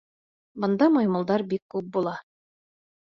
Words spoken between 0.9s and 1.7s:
маймылдар бик